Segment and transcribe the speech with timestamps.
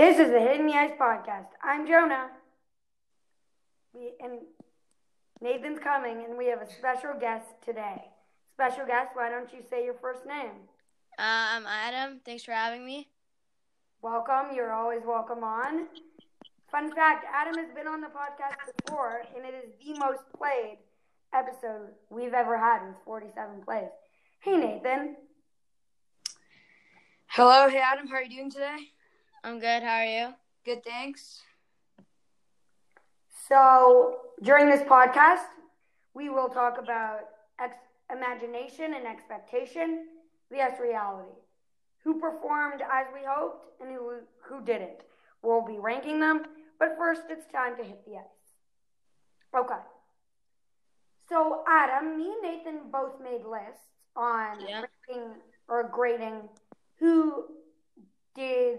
[0.00, 1.48] This is the Hit the Ice Podcast.
[1.62, 2.30] I'm Jonah.
[3.92, 4.38] We, and
[5.42, 8.06] Nathan's coming, and we have a special guest today.
[8.54, 10.52] Special guest, why don't you say your first name?
[11.18, 12.18] Uh, I'm Adam.
[12.24, 13.10] Thanks for having me.
[14.00, 14.56] Welcome.
[14.56, 15.88] You're always welcome on.
[16.72, 20.78] Fun fact Adam has been on the podcast before, and it is the most played
[21.34, 23.90] episode we've ever had with 47 plays.
[24.42, 25.16] Hey, Nathan.
[27.26, 28.78] Hello, hey Adam, how are you doing today?
[29.42, 29.82] I'm good.
[29.82, 30.34] How are you?
[30.64, 31.40] Good, thanks.
[33.48, 35.44] So, during this podcast,
[36.14, 37.20] we will talk about
[37.58, 37.74] ex-
[38.12, 40.06] imagination and expectation
[40.50, 41.30] vs reality.
[42.04, 45.02] Who performed as we hoped and who, who didn't.
[45.42, 46.44] We'll be ranking them,
[46.78, 49.58] but first it's time to hit the ice.
[49.58, 49.80] Okay.
[51.28, 53.84] So, Adam, me and Nathan both made lists
[54.16, 54.84] on Yeah.
[55.08, 55.34] ranking
[55.68, 56.48] or grading
[56.98, 57.46] who
[58.34, 58.78] did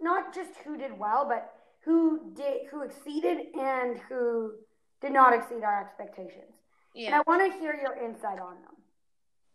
[0.00, 1.52] not just who did well, but
[1.84, 4.52] who did who exceeded and who
[5.00, 6.54] did not exceed our expectations.
[6.96, 8.76] And I want to hear your insight on them.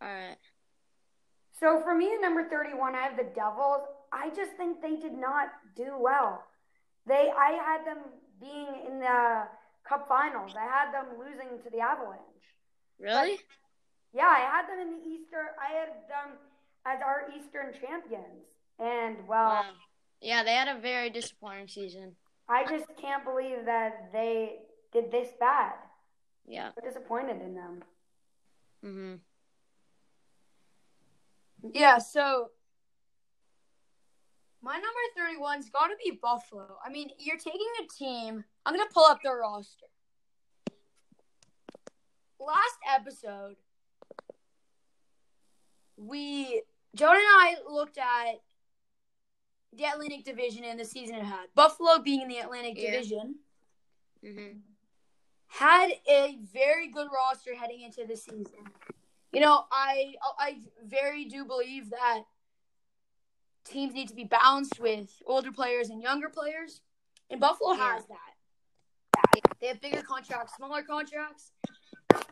[0.00, 0.36] All right.
[1.60, 3.82] So for me, at number thirty-one, I have the Devils.
[4.12, 6.42] I just think they did not do well.
[7.06, 7.98] They, I had them
[8.40, 9.42] being in the
[9.88, 10.52] Cup Finals.
[10.56, 12.20] I had them losing to the Avalanche.
[12.98, 13.38] Really?
[14.14, 15.50] Yeah, I had them in the Easter.
[15.60, 16.38] I had them
[16.86, 18.46] as our Eastern champions.
[18.78, 19.64] And well, Wow.
[20.20, 22.16] Yeah, they had a very disappointing season.
[22.48, 24.60] I just can't believe that they
[24.92, 25.74] did this bad.
[26.46, 26.70] Yeah.
[26.76, 27.82] I'm disappointed in them.
[28.84, 29.20] Mm Mhm.
[31.72, 32.50] Yeah, so
[34.60, 36.78] my number 31's got to be Buffalo.
[36.84, 38.44] I mean, you're taking a team.
[38.64, 39.86] I'm going to pull up their roster.
[42.38, 43.56] Last episode,
[45.96, 46.62] we,
[46.94, 48.40] Jonah and I looked at
[49.76, 51.46] the Atlantic Division and the season it had.
[51.54, 52.90] Buffalo being in the Atlantic Yeah.
[52.92, 53.40] Division
[54.22, 54.62] Mhm.
[55.46, 58.72] had a very good roster heading into the season.
[59.32, 62.24] You know, I I very do believe that
[63.64, 66.82] teams need to be balanced with older players and younger players,
[67.30, 67.94] and Buffalo Yeah.
[67.94, 68.34] has that.
[69.58, 71.52] They have bigger contracts, smaller contracts,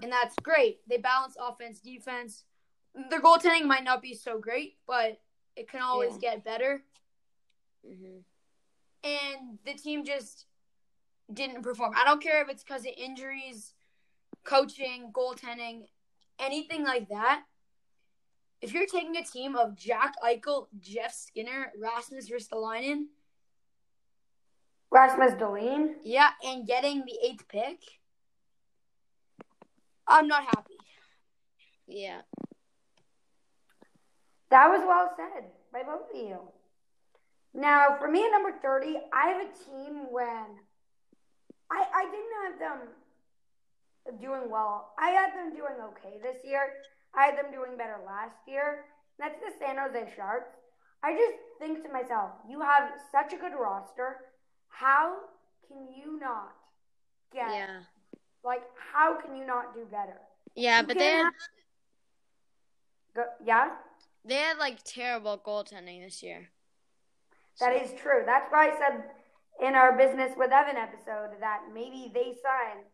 [0.03, 0.87] and that's great.
[0.89, 2.45] They balance offense, defense.
[2.95, 5.21] Their goaltending might not be so great, but
[5.57, 6.85] it can always get better.
[7.85, 8.25] Mhm.
[9.05, 10.47] and the team just
[11.33, 11.95] didn't perform.
[11.97, 13.75] I don't care if it's because of injuries,
[14.45, 15.89] coaching, goaltending,
[16.39, 17.45] anything like that.
[18.61, 23.07] If you're taking a team of Jack Eichel, Jeff Skinner, Rasmus Ristolainen,
[24.91, 25.97] Rasmus Dahlin.
[26.05, 27.81] yeah, and getting the eighth pick,
[30.07, 30.77] I'm not happy.
[31.87, 32.23] Yeah.
[34.51, 36.39] That was well said by both of you.
[37.55, 40.47] Now, for me at number 30, I have a team when
[41.71, 42.89] I, I didn't have them
[44.21, 44.93] doing well.
[44.99, 46.73] I had them doing okay this year.
[47.15, 48.85] I had them doing better last year.
[49.19, 50.57] That's the San Jose Sharks.
[51.03, 54.17] I just think to myself, you have such a good roster.
[54.69, 55.17] How
[55.69, 56.55] can you not
[57.33, 57.81] get, Yeah.
[58.43, 60.19] like, how can you not do better?
[60.55, 61.31] Yeah, You but they had
[63.15, 63.77] Go, yeah?
[64.25, 66.49] they had like terrible goaltending this year.
[67.61, 68.23] That is true.
[68.27, 69.05] That's why I said
[69.61, 72.85] in our Business with Evan episode that maybe they sign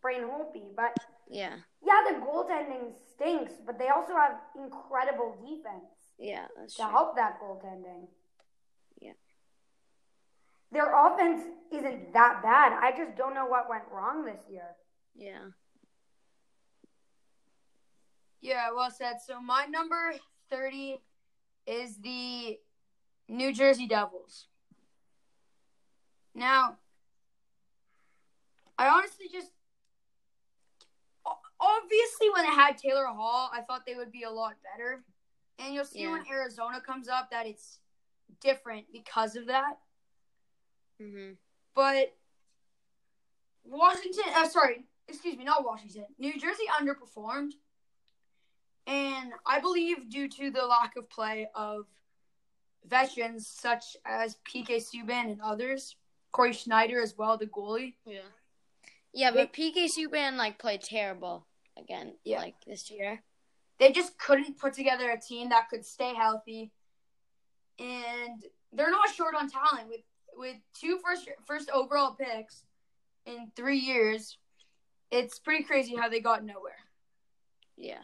[0.00, 0.74] Braden Holtby.
[0.76, 0.96] But
[1.28, 1.56] Yeah.
[1.82, 6.90] yeah, the goaltending stinks, but they also have incredible defense Yeah, that's to true.
[6.90, 8.08] help that goaltending.
[9.00, 9.12] Yeah.
[10.72, 12.72] Their offense isn't that bad.
[12.72, 14.76] I just don't know what went wrong this year.
[15.14, 15.50] Yeah.
[18.40, 19.20] Yeah, well said.
[19.20, 20.14] So my number
[20.48, 21.02] 30
[21.66, 22.58] is the
[23.30, 24.48] New Jersey Devils.
[26.34, 26.78] Now,
[28.76, 29.52] I honestly just
[31.60, 35.04] obviously when it had Taylor Hall, I thought they would be a lot better.
[35.58, 36.12] And you'll see Yeah.
[36.12, 37.80] when Arizona comes up that it's
[38.40, 39.78] different because of that.
[40.98, 41.36] Mhm.
[41.74, 42.16] But
[43.62, 46.06] Washington, uh, sorry, excuse me, not Washington.
[46.18, 47.52] New Jersey underperformed.
[48.86, 51.86] And I believe due to the lack of play of
[52.86, 55.96] veterans such as PK Subban and others,
[56.32, 57.94] Cory Schneider as well, the goalie.
[58.04, 58.20] Yeah.
[59.12, 61.46] Yeah, but PK Subban like played terrible
[61.76, 62.38] again Yeah.
[62.38, 63.22] like this year.
[63.78, 66.70] They just couldn't put together a team that could stay healthy.
[67.78, 70.02] And they're not short on talent with
[70.36, 72.64] with two first first overall picks
[73.26, 74.38] in 3 years.
[75.10, 76.78] It's pretty crazy how they got nowhere.
[77.76, 78.02] Yeah.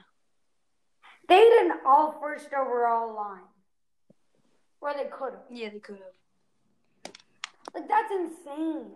[1.29, 3.43] They did an all first overall line.
[4.87, 5.43] Or they could have.
[5.51, 7.13] Yeah, they could have.
[7.75, 8.93] Like that's insane.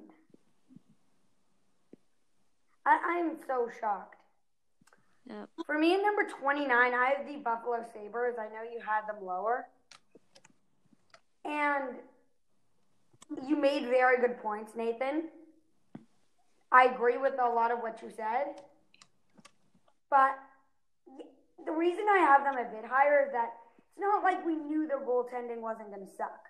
[2.87, 4.14] I, I'm so shocked.
[5.28, 5.48] Yep.
[5.66, 8.37] For me, at number 29, I have the Buffalo Sabres.
[8.38, 9.66] I know you had them lower.
[11.44, 11.96] And
[13.44, 15.25] you made very good points, Nathan.
[16.70, 18.60] I agree with a lot of what you said.
[20.08, 20.38] But
[21.66, 23.54] the reason I have them a bit higher is that
[24.00, 26.49] not like we knew their goaltending wasn't going to suck.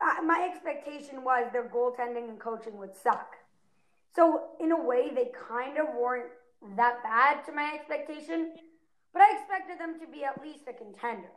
[0.00, 3.36] Uh, my expectation was their goaltending and coaching would suck.
[4.14, 6.30] So, in a way, they kind of weren't
[6.76, 8.54] that bad to my expectation,
[9.12, 11.30] but I expected them to be at least a contender.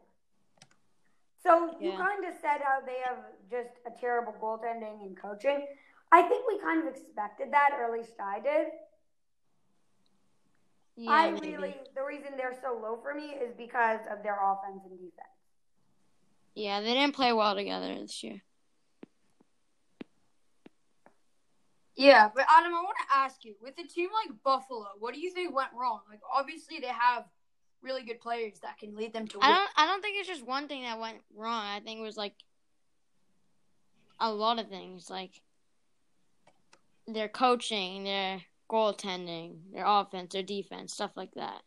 [1.42, 3.20] So, you kind of said how they have
[3.50, 5.68] just a terrible goaltending and coaching.
[6.12, 8.68] I think we kind of expected that, or at least I did.
[10.98, 11.52] Yeah, I maybe.
[11.52, 15.35] really, the reason they're so low for me is because of their offense and defense.
[16.56, 18.42] Yeah, they didn't play well together this year.
[21.96, 25.20] Yeah, but Adam, I want to ask you, with a team like Buffalo, what do
[25.20, 26.02] you think went wrong?
[26.10, 27.26] Like, obviously they have
[27.82, 29.70] really good players that can lead them to I don't.
[29.78, 31.64] I don't think it's just one thing that went wrong.
[31.64, 32.36] I think it was like
[34.20, 35.42] a lot of things, like
[37.08, 41.62] their coaching, their goaltending, their offense, their defense, stuff like that.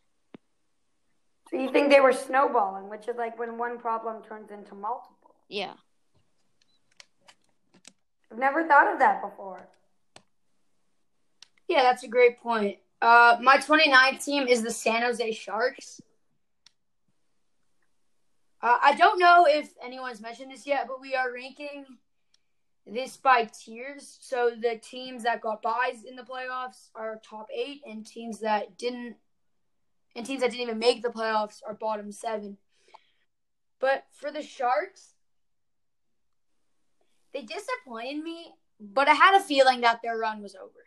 [1.51, 5.35] So you think they were snowballing, which is like when one problem turns into multiple.
[5.49, 5.73] Yeah.
[8.31, 9.67] I've never thought of that before.
[11.69, 12.79] Yeah, that's a great point.
[13.01, 16.01] Uh, my 29th team is the San Jose Sharks.
[18.61, 21.85] Uh, I don't know if anyone's mentioned this yet, but we are ranking
[22.87, 24.19] this by tiers.
[24.21, 28.77] So the teams that got byes in the playoffs are top eight, and teams that
[28.77, 29.17] didn't,
[30.19, 32.59] and teams that didn't even make the playoffs are bottom seven.
[33.81, 35.15] But for the Sharks,
[37.33, 40.87] they disappointed me, but I had a feeling that their run was over.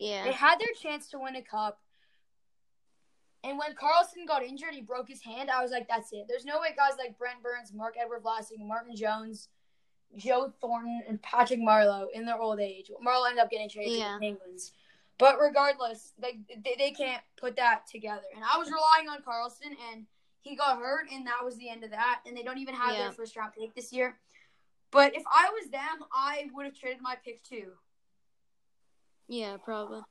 [0.00, 0.24] Yeah.
[0.24, 1.80] They had their chance to win a cup.
[3.42, 5.50] And when Karlsson got injured, he broke his hand.
[5.50, 6.24] I was like, that's it.
[6.26, 9.50] There's no way guys like Brent Burns, Marc-Edouard Vlasic, Martin Jones,
[10.16, 12.90] Joe Thornton, and Patrick Marleau in their old age.
[13.06, 14.14] Marleau ended up getting traded Yeah.
[14.14, 14.72] to the Penguins.
[15.18, 18.24] But regardless, like they, they can't put that together.
[18.34, 20.06] And I was relying on Karlsson, and
[20.40, 22.20] he got hurt, and that was the end of that.
[22.26, 23.02] And they don't even have Yeah.
[23.04, 24.18] their first round pick this year.
[24.90, 27.72] But if I was them, I would have traded my pick too.
[29.28, 30.02] Yeah, probably.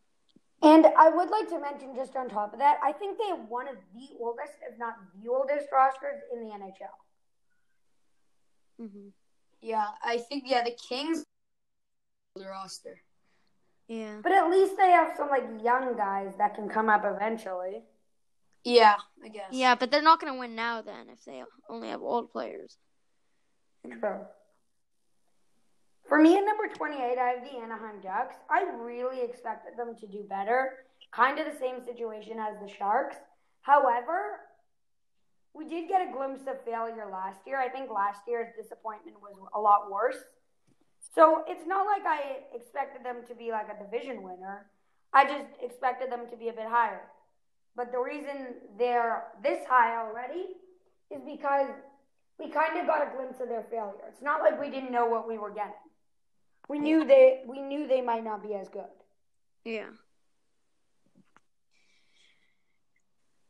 [0.62, 3.50] And I would like to mention, just on top of that, I think they have
[3.50, 6.96] one of the oldest, if not the oldest, rosters in the NHL.
[8.80, 9.10] hmm
[9.62, 11.26] Yeah, I think yeah, the Kings
[12.36, 13.02] the roster.
[13.88, 14.19] Yeah.
[14.24, 17.83] But at least they have some like young guys that can come up eventually.
[18.63, 19.50] Yeah, I guess.
[19.51, 22.77] Yeah, but they're not gonna win now then if they only have old players.
[24.00, 24.21] True.
[26.07, 28.35] For me, at number 28, I have the Anaheim Ducks.
[28.50, 30.85] I really expected them to do better.
[31.12, 33.18] Kind of the same situation as the Sharks.
[33.62, 34.41] However,
[35.53, 37.59] we did get a glimpse of failure last year.
[37.59, 40.18] I think last year's disappointment was a lot worse.
[41.13, 44.65] So it's not like I expected them to be like a division winner.
[45.13, 47.01] I just expected them to be a bit higher.
[47.75, 50.45] But the reason they're this high already
[51.12, 51.69] is because
[52.39, 54.06] we kind of got a glimpse of their failure.
[54.07, 55.74] It's not like we didn't know what we were getting.
[56.68, 58.83] We knew they we knew they might not be as good.
[59.64, 59.90] Yeah.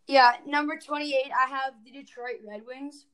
[0.05, 3.05] Yeah, number 28, I have the Detroit Red Wings.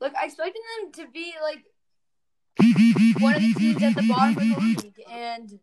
[0.00, 1.64] Look, I expected them to be like
[3.20, 5.58] one of the teams at the bottom of the league, and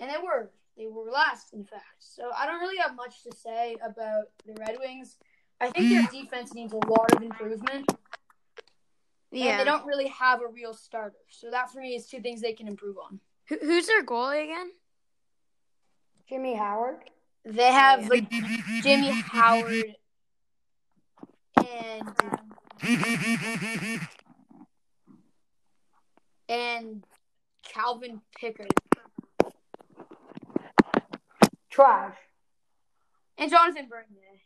[0.00, 0.50] and they were.
[0.76, 2.00] They were last, in fact.
[2.00, 5.16] So I don't really have much to say about the Red Wings.
[5.58, 7.90] I think their defense needs a lot of improvement,
[9.32, 9.56] and Yeah.
[9.56, 11.16] they don't really have a real starter.
[11.30, 13.20] So that for me is two things they can improve on.
[13.48, 14.70] Who, who's their goalie again?
[16.28, 16.98] Jimmy Howard.
[17.46, 18.08] They have oh, yeah.
[18.08, 19.96] like Jimmy Howard
[21.56, 22.12] and
[26.48, 27.04] and
[27.62, 28.68] Calvin Pickard
[31.70, 32.14] Trash.
[33.38, 34.40] and Jonathan Bernier.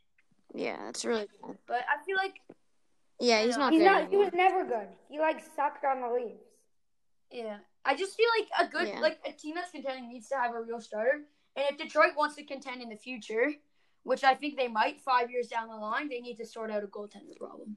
[0.55, 1.59] Yeah, that's really good.
[1.67, 2.35] But I feel like
[3.21, 3.85] Yeah, he's not He's good.
[3.87, 4.89] not he was never good.
[5.09, 6.43] He like sucked on the Leafs.
[7.31, 9.01] yeah, I just feel like a good Yeah.
[9.01, 11.23] like a team that's contending needs to have a real starter.
[11.57, 13.53] And if Detroit wants to contend in the future,
[14.05, 16.83] which I think they might five years down the line, they need to sort out
[16.83, 17.77] a goaltender problem.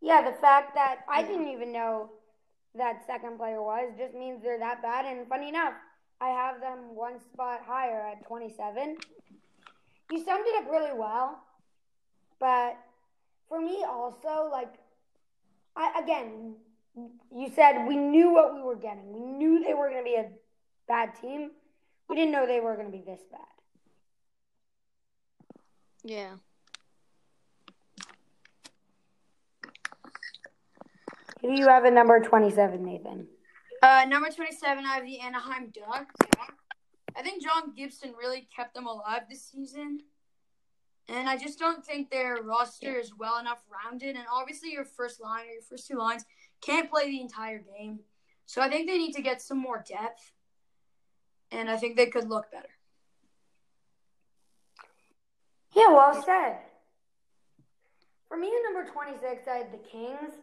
[0.00, 1.26] Yeah, the fact that I Yeah.
[1.28, 2.12] didn't even know
[2.76, 5.04] that second player was just means they're that bad.
[5.04, 5.74] And funny enough,
[6.20, 8.96] I have them one spot higher at 27.
[10.10, 11.42] You summed it up really well,
[12.38, 12.76] but
[13.48, 14.74] for me also, like,
[15.76, 16.54] I again,
[17.34, 19.12] you said we knew what we were getting.
[19.12, 20.28] We knew they were going to be a
[20.86, 21.50] bad team.
[22.08, 23.40] We didn't know they were going to be this bad.
[26.04, 26.34] Yeah.
[31.42, 33.26] Do you have at number 27, Nathan?
[33.82, 36.14] Uh, number 27, I have the Anaheim Ducks.
[37.16, 40.00] I think John Gibson really kept them alive this season.
[41.08, 44.14] And I just don't think their roster is well enough rounded.
[44.14, 46.24] And obviously, your first line or your first two lines
[46.60, 48.00] can't play the entire game.
[48.46, 50.32] So I think they need to get some more depth.
[51.50, 52.68] And I think they could look better.
[55.74, 56.58] Yeah, well said.
[58.28, 60.34] For me, at number 26, I had the Kings.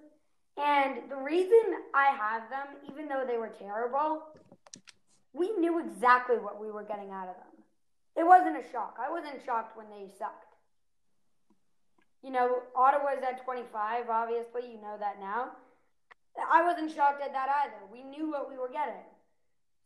[0.60, 1.62] And the reason
[1.96, 4.24] I have them, even though they were terrible,
[5.34, 7.64] we knew exactly what we were getting out of them.
[8.18, 8.98] It wasn't a shock.
[9.00, 10.56] I wasn't shocked when they sucked.
[12.22, 15.52] You know, Ottawa's at 25, obviously, you know that now.
[16.52, 17.86] I wasn't shocked at that either.
[17.92, 19.06] We knew what we were getting.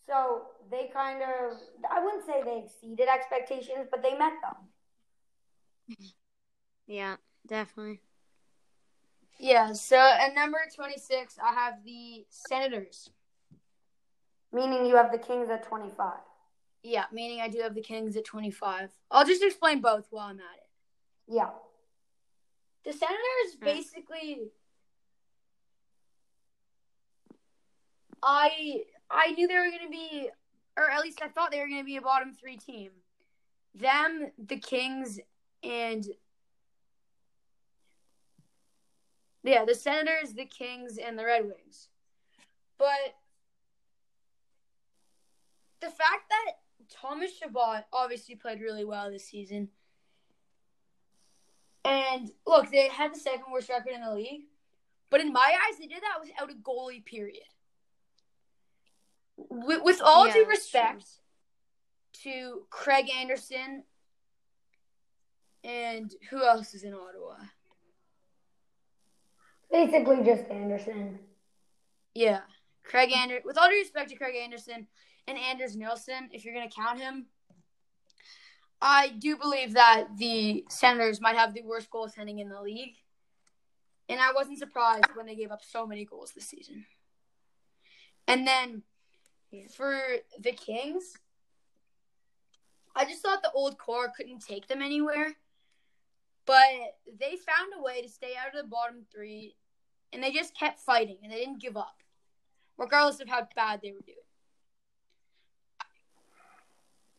[0.08, 1.58] So they kind of,
[1.89, 5.98] I wouldn't say they exceeded expectations, but they met them.
[6.88, 8.01] Yeah, definitely.
[9.39, 13.09] Yeah, so at number 26, I have the Senators.
[14.51, 16.13] Meaning you have the Kings at 25.
[16.83, 18.91] Yeah, meaning I do have the Kings at 25.
[19.09, 21.33] I'll just explain both while I'm at it.
[21.35, 21.49] Yeah.
[22.85, 23.75] The Senators Right.
[23.75, 24.51] basically
[28.21, 30.29] I I knew they were going to be
[30.77, 32.91] or at least I thought they were going to be a bottom 3 team.
[33.75, 35.19] Them, the Kings
[35.63, 36.05] and
[39.43, 41.89] Yeah, the Senators, the Kings and the Red Wings.
[42.77, 43.15] But
[45.81, 46.53] the fact that
[46.89, 49.69] Thomas Chabot obviously played really well this season.
[51.85, 54.43] And look, they had the second worst record in the league.
[55.09, 57.43] But in my eyes, they did that without a goalie, period.
[59.38, 61.05] With, with all Yeah, due respect
[62.23, 63.83] to Craig Anderson
[65.63, 67.35] and who else is in Ottawa?
[69.74, 71.18] Basically just Anderson.
[72.13, 72.42] Yeah.
[72.84, 73.42] Craig Anderson.
[73.44, 74.88] With all due respect to Craig Anderson
[75.27, 77.25] and Anders Nilsson, if you're going to count him,
[78.80, 82.98] I do believe that the Senators might have the worst goaltending in the league.
[84.08, 86.86] And I wasn't surprised when they gave up so many goals this season.
[88.27, 88.84] And then
[89.75, 90.00] for
[90.39, 91.13] the Kings,
[92.96, 95.34] I just thought the old core couldn't take them anywhere.
[96.46, 99.56] But they found a way to stay out of the bottom three,
[100.13, 101.98] and they just kept fighting, and they didn't give up,
[102.77, 104.17] regardless of how bad they were doing.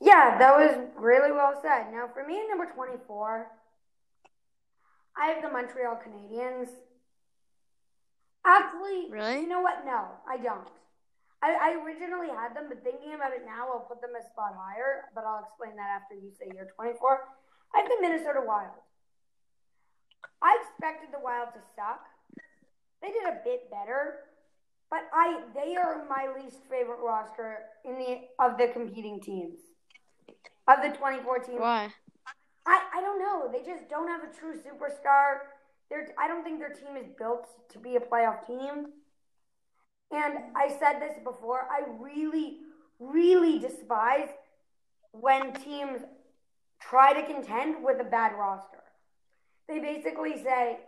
[0.00, 1.90] Yeah, that was really well said.
[1.92, 3.46] Now, for me number 24,
[5.16, 6.68] I have the Montreal Canadiens.
[8.44, 9.40] Actually, Really?
[9.40, 9.86] you know what?
[9.86, 10.68] No, I don't.
[11.42, 14.52] I, I originally had them, but thinking about it now, I'll put them a spot
[14.56, 17.20] higher, but I'll explain that after you say you're 24.
[17.74, 18.76] I have the Minnesota Wild.
[20.42, 22.04] I expected the Wild to suck.
[23.04, 24.20] They did a bit better,
[24.88, 29.58] but I they are my least favorite roster in the of the competing teams
[30.66, 31.60] of the 2014.
[31.60, 31.90] Why?
[32.66, 33.50] I, I don't know.
[33.52, 35.40] They just don't have a true superstar.
[35.90, 38.86] They're, I don't think their team is built to be a playoff team.
[40.10, 41.68] And I said this before.
[41.70, 42.60] I really,
[42.98, 44.30] really despise
[45.12, 46.00] when teams
[46.80, 48.82] try to contend with a bad roster.
[49.68, 50.78] They basically say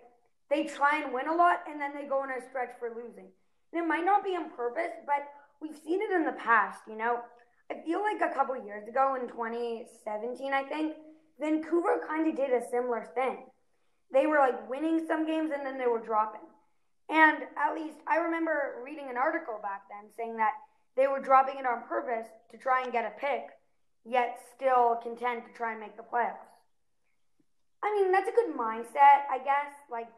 [0.51, 3.29] they try and win a lot and then they go on a stretch for losing.
[3.73, 5.27] And it might not be on purpose, but
[5.61, 7.21] we've seen it in the past, you know.
[7.71, 10.95] I feel like a couple years ago in 2017, I think,
[11.41, 13.39] Vancouver kind of did a similar thing.
[14.13, 16.47] They were like winning some games and then they were dropping.
[17.09, 20.53] And at least I remember reading an article back then saying that
[20.97, 23.51] they were dropping it on purpose to try and get a pick,
[24.05, 26.49] yet still content to try and make the playoffs.
[27.83, 29.75] I mean, that's a good mindset, I guess.
[29.91, 30.09] Like,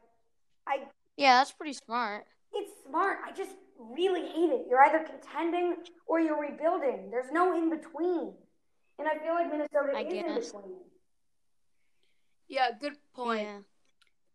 [0.69, 0.81] I
[1.17, 2.27] Yeah, that's pretty smart.
[2.53, 3.19] it's smart.
[3.27, 4.67] I just really hate it.
[4.69, 7.11] You're either contending or you're rebuilding.
[7.11, 8.35] There's no in between.
[8.99, 10.77] And I feel like Minnesota I is in between.
[12.49, 13.43] Yeah, good point.
[13.43, 13.59] Yeah.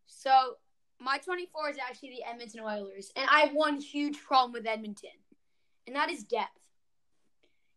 [0.05, 0.57] So
[0.99, 5.09] my 24 is actually the Edmonton Oilers, and I have one huge problem with Edmonton,
[5.85, 6.49] and that is depth.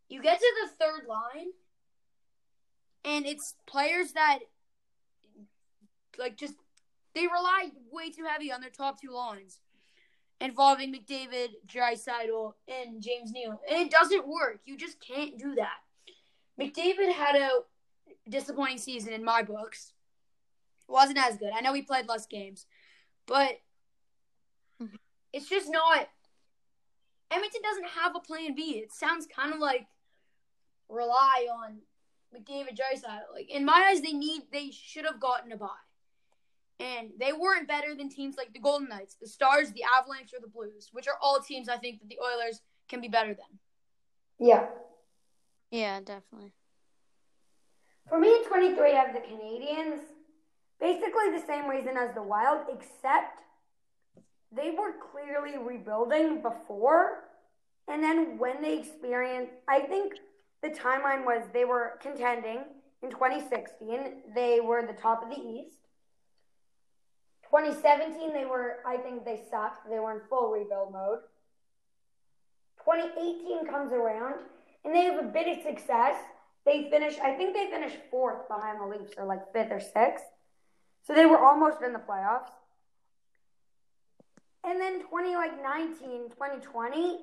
[0.07, 1.47] You get to the third line,
[3.03, 4.39] and it's players that
[6.17, 6.55] like just
[7.17, 9.59] they rely way too heavy on their top two lines,
[10.39, 14.59] involving McDavid, Draisaitl, and James Neal, and it doesn't work.
[14.65, 15.79] You just can't do that.
[16.59, 17.49] McDavid had a
[18.29, 19.93] disappointing season in my books.
[20.87, 21.51] It Wasn't as good.
[21.55, 22.65] I know he played less games,
[23.25, 23.59] but
[25.33, 26.07] it's just not
[27.29, 28.79] Edmonton doesn't have a plan B.
[28.79, 29.87] It sounds kind of like
[30.89, 31.79] rely on
[32.33, 33.33] McDavid Draisaitl.
[33.33, 35.67] Like in my eyes, they need they should have gotten a bye,
[36.79, 40.39] and they weren't better than teams like the Golden Knights, the Stars, the Avalanche, or
[40.39, 43.59] the Blues, which are all teams I think that the Oilers can be better than.
[44.39, 44.67] Yeah.
[45.71, 46.53] Yeah, definitely.
[48.07, 49.99] For me, in 23, I have the Canadiens.
[50.79, 53.41] Basically the same reason as the Wild, except
[54.51, 57.23] they were clearly rebuilding before.
[57.87, 60.13] And then when they experienced, I think
[60.61, 62.63] the timeline was they were contending
[63.01, 64.23] in 2016.
[64.35, 65.86] They were the top of the East.
[67.49, 69.89] 2017, they were, I think they sucked.
[69.89, 71.19] They were in full rebuild mode.
[72.83, 74.35] 2018 comes around
[74.83, 76.15] and they have a bit of success.
[76.65, 80.25] They finish, I think they finished fourth behind the Leafs or like fifth or sixth.
[81.03, 82.51] So they were almost in the playoffs.
[84.65, 87.19] And then 20 like 19, 2020,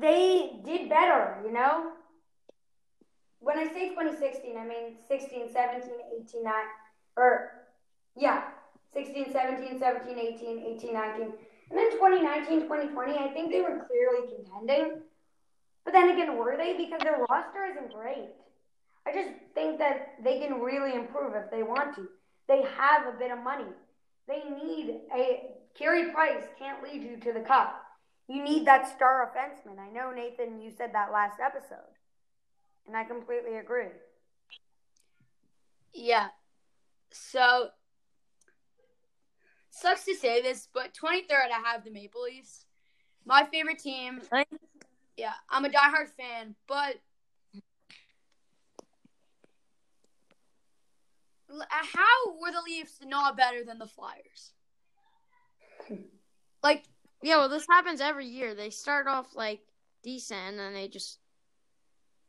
[0.00, 1.92] they did better, you know?
[3.38, 5.90] When I say 2016, I mean 16, 17,
[6.28, 6.52] 18, 9,
[7.16, 7.52] or
[8.16, 8.44] yeah,
[8.94, 11.32] 16, 17, 17, 18, 18, 19.
[11.70, 15.02] And then 2019, 2020, I think they were clearly contending.
[15.84, 16.76] But then again, were they?
[16.76, 18.30] Because their roster isn't great.
[19.06, 22.08] I just think that they can really improve if they want to.
[22.48, 23.70] They have a bit of money.
[24.26, 25.42] They need a
[25.74, 27.82] Carey Price can't lead you to the cup.
[28.28, 29.78] You need that star offenseman.
[29.78, 31.94] I know Nathan, you said that last episode,
[32.86, 33.90] and I completely agree.
[35.92, 36.28] Yeah.
[37.10, 37.68] So
[39.76, 42.64] sucks to say this, but 23rd I have the Maple Leafs.
[43.24, 44.22] My favorite team.
[45.16, 46.96] Yeah, I'm a diehard fan, but
[51.50, 54.52] uh, how were the Leafs not better than the Flyers?
[56.62, 56.84] Like,
[57.22, 58.52] yeah, well, this happens every year.
[58.52, 59.60] They start off like
[60.02, 61.20] decent, and then they just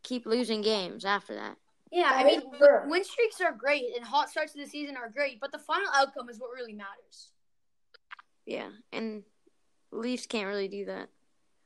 [0.03, 1.55] keep losing games after that.
[1.91, 2.41] Yeah, I mean,
[2.86, 5.89] win streaks are great, and hot starts to the season are great, but the final
[5.95, 7.31] outcome is what really matters.
[8.47, 9.23] Yeah, and
[9.91, 11.10] Leafs can't really do that.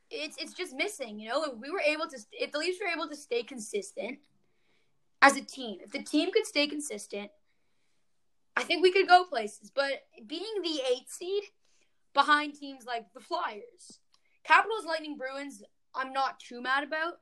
[0.10, 1.44] It's it's just missing, you know.
[1.44, 4.18] If we were able to, if the Leafs were able to stay consistent
[5.22, 7.30] as a team, if the team could stay consistent,
[8.58, 9.72] I think we could go places.
[9.74, 9.92] But
[10.26, 11.44] being the eight seed
[12.16, 14.00] behind teams like the Flyers,
[14.44, 15.64] Capitals, Lightning, Bruins,
[15.94, 17.20] I'm not too mad about.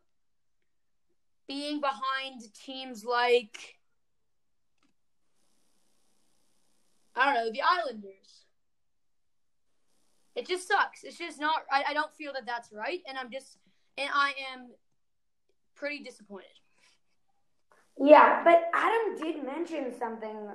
[1.50, 3.76] Being behind teams like
[7.13, 8.38] I don't know the Islanders.
[10.39, 11.04] It just sucks.
[11.04, 11.63] It's just not.
[11.69, 13.58] I, I don't feel that that's right, and I'm just
[13.97, 14.69] and I am
[15.75, 16.47] pretty disappointed.
[17.99, 20.47] Yeah, but Adam did mention something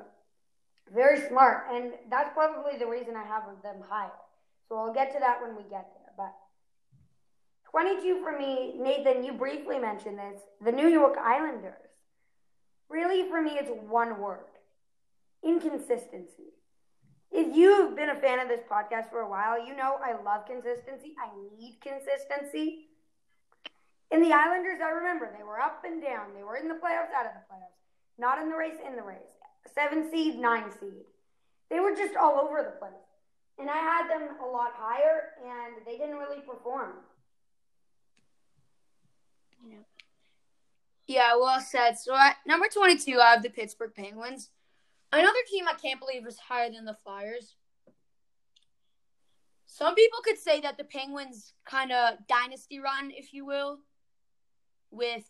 [0.90, 4.08] very smart, and that's probably the reason I have them higher.
[4.70, 6.14] So I'll get to that when we get there.
[6.16, 6.32] But
[7.70, 10.40] 22 for me, Nathan, you briefly mentioned this.
[10.64, 11.74] The New York Islanders.
[12.88, 14.46] Really, for me, it's one word
[15.44, 16.54] inconsistency.
[17.32, 20.46] If you've been a fan of this podcast for a while, you know I love
[20.46, 21.14] consistency.
[21.18, 22.86] I need consistency.
[24.10, 26.34] In the Islanders, I remember they were up and down.
[26.36, 27.74] They were in the playoffs, out of the playoffs.
[28.16, 29.34] Not in the race, in the race
[29.72, 31.04] seven seed, nine seed.
[31.70, 32.92] They were just all over the place.
[33.58, 36.92] And I had them a lot higher, and they didn't really perform.
[41.06, 41.98] Yeah, well said.
[41.98, 44.50] So at number 22, I have the Pittsburgh Penguins.
[45.14, 47.54] Another team I can't believe is higher than the Flyers.
[49.64, 53.78] Some people could say that the Penguins kind of dynasty run, if you will,
[54.90, 55.24] with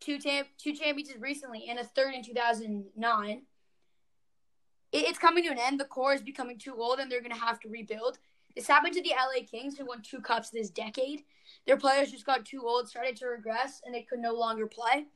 [0.00, 3.42] two tam- two championships recently and a third in 2009.
[4.92, 5.78] It, it's coming to an end.
[5.78, 8.18] The core is becoming too old, and they're going to have to rebuild.
[8.54, 11.24] This happened to the LA Kings, who won two cups this decade.
[11.66, 15.08] Their players just got too old, started to regress, and they could no longer play.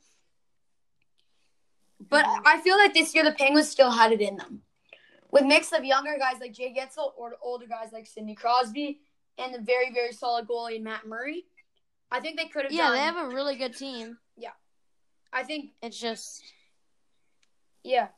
[2.09, 2.25] But.
[2.45, 4.63] I feel like this year the Penguins still had it in them.
[5.31, 9.01] With mix of younger guys like Jake Guentzel or older guys like Sidney Crosby
[9.39, 11.45] and the very, very solid goalie Matt Murray,
[12.11, 14.19] I think they could have Yeah, done, they have a really good team.
[14.37, 14.51] Yeah.
[15.33, 16.43] I think it's just
[17.85, 18.09] yeah.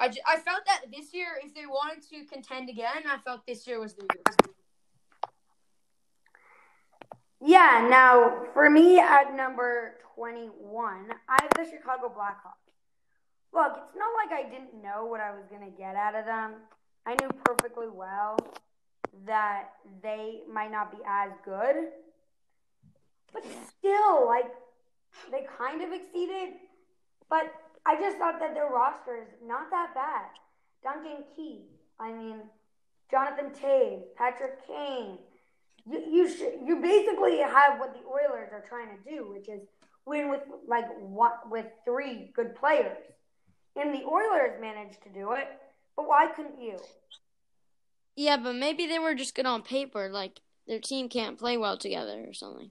[0.00, 3.66] I, I felt that this year, if they wanted to contend again, I felt this
[3.66, 4.54] year was the year.
[7.40, 12.67] Yeah, now for me at number 21, I have the Chicago Blackhawks.
[13.52, 16.24] Look, it's not like I didn't know what I was going to get out of
[16.24, 16.54] them.
[17.06, 18.38] I knew perfectly well
[19.26, 19.70] that
[20.02, 21.88] they might not be as good.
[23.32, 23.44] But
[23.78, 24.46] still, like,
[25.30, 26.54] they kind of exceeded,
[27.28, 27.52] but
[27.84, 30.26] I just thought that their roster is not that bad.
[30.82, 31.66] Duncan Keith,
[31.98, 32.40] I mean,
[33.10, 35.18] Jonathan Toews, Patrick Kane,
[35.90, 39.62] you you, should, you basically have what the Oilers are trying to do, which is
[40.04, 42.98] win with like what with three good players.
[43.78, 45.48] And the Oilers managed to do it,
[45.96, 46.78] but why couldn't you?
[48.16, 50.10] Yeah, but maybe they were just good on paper.
[50.10, 52.70] Like their team can't play well together or something.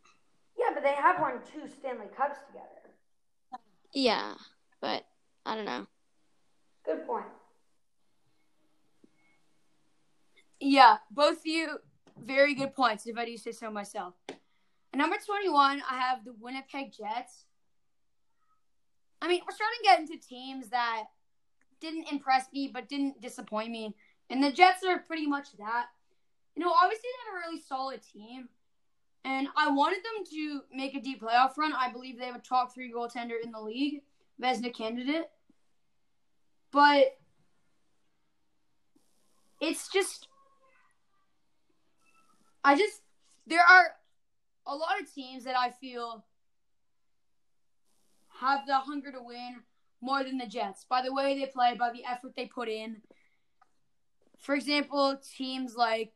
[0.60, 2.66] Yeah, but they have won two Stanley Cups together.
[3.94, 4.34] Yeah,
[4.82, 5.06] but
[5.46, 5.88] I don't know.
[6.86, 7.26] Good point.
[10.60, 11.78] Yeah, both of you,
[12.22, 14.16] very good points, if I do say so myself.
[14.30, 17.46] At number 21, I have the Winnipeg Jets.
[19.22, 21.04] I mean, we're starting to get into teams that
[21.80, 23.96] didn't impress me but didn't disappoint me.
[24.30, 25.88] And the Jets are pretty much that.
[26.56, 28.50] You know, obviously they have a really solid team.
[29.24, 31.74] And I wanted them to make a deep playoff run.
[31.74, 34.02] I believe they have a top three goaltender in the league,
[34.42, 35.30] Vezina candidate.
[36.72, 37.18] But
[39.60, 40.28] it's just
[42.64, 43.02] I just
[43.48, 43.92] there are
[44.66, 46.26] a lot of teams that I feel
[48.40, 49.58] have the hunger to win
[50.02, 50.86] more than the Jets.
[50.90, 52.98] By the way they play, by the effort they put in.
[54.40, 56.14] For example, teams like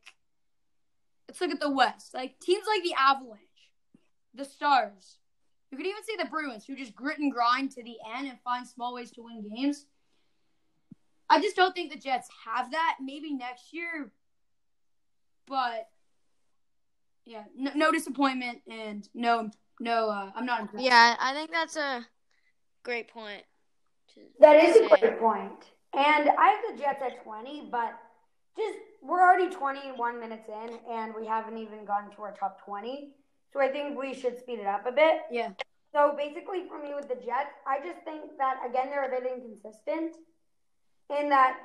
[1.27, 2.13] let's look at the West.
[2.13, 3.39] Like teams like the Avalanche,
[4.34, 5.17] the Stars.
[5.71, 8.38] You could even say the Bruins, who just grit and grind to the end and
[8.41, 9.86] find small ways to win games.
[11.29, 12.97] I just don't think the Jets have that.
[13.01, 14.12] Maybe next year,
[15.47, 15.88] but
[17.25, 20.10] yeah, no, no disappointment and no, no.
[20.10, 20.84] Uh, I'm not impressed.
[20.84, 22.05] Yeah, I think that's a
[22.83, 23.43] great point.
[24.39, 25.71] That is a great point.
[25.93, 27.97] And I have the Jets at 20, but
[28.57, 33.13] just we're already 21 minutes in and we haven't even gotten to our top 20.
[33.53, 35.21] So I think we should speed it up a bit.
[35.29, 35.51] Yeah.
[35.93, 39.29] So basically, for me with the Jets, I just think that again they're a bit
[39.29, 40.15] inconsistent
[41.09, 41.57] in that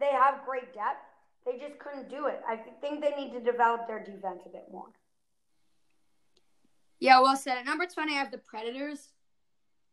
[0.00, 1.04] they have great depth.
[1.44, 2.40] They just couldn't do it.
[2.48, 4.88] I think they need to develop their defense a bit more.
[7.00, 7.58] Yeah, well said.
[7.58, 9.13] At number 20, I have the Predators.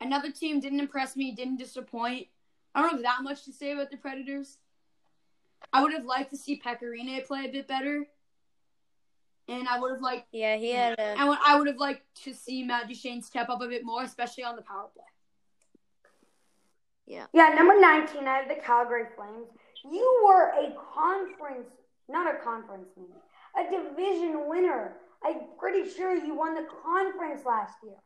[0.02, 2.28] Another team didn't impress me, didn't disappoint.
[2.74, 4.58] I don't have that much to say about the Predators.
[5.72, 8.08] I would have liked to see Pekka Rinne play a bit better.
[9.48, 11.02] And I would have liked Yeah, he had a.
[11.02, 14.44] and I would have liked to see Matt Duchene step up a bit more, especially
[14.44, 15.04] on the power play.
[17.06, 19.48] Yeah, Yeah, number 19, I have the Calgary Flames.
[19.84, 21.70] You were a conference,
[22.08, 23.16] not a conference meeting,
[23.58, 24.94] a division winner.
[25.24, 27.98] I'm pretty sure you won the conference last year.